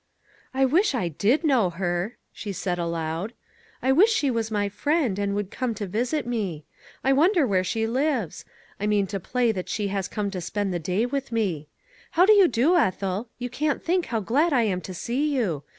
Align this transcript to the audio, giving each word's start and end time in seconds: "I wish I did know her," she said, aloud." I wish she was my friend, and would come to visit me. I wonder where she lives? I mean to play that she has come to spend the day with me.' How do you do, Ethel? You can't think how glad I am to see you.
"I 0.55 0.65
wish 0.65 0.95
I 0.95 1.09
did 1.09 1.43
know 1.43 1.69
her," 1.69 2.17
she 2.33 2.53
said, 2.53 2.79
aloud." 2.79 3.33
I 3.83 3.91
wish 3.91 4.09
she 4.11 4.31
was 4.31 4.49
my 4.49 4.67
friend, 4.67 5.19
and 5.19 5.35
would 5.35 5.51
come 5.51 5.75
to 5.75 5.85
visit 5.85 6.25
me. 6.25 6.65
I 7.03 7.13
wonder 7.13 7.45
where 7.45 7.63
she 7.63 7.85
lives? 7.85 8.43
I 8.79 8.87
mean 8.87 9.05
to 9.05 9.19
play 9.19 9.51
that 9.51 9.69
she 9.69 9.89
has 9.89 10.07
come 10.07 10.31
to 10.31 10.41
spend 10.41 10.73
the 10.73 10.79
day 10.79 11.05
with 11.05 11.31
me.' 11.31 11.67
How 12.17 12.25
do 12.25 12.33
you 12.33 12.47
do, 12.47 12.75
Ethel? 12.77 13.29
You 13.37 13.51
can't 13.51 13.83
think 13.85 14.07
how 14.07 14.21
glad 14.21 14.53
I 14.53 14.63
am 14.63 14.81
to 14.81 14.93
see 14.95 15.35
you. 15.35 15.61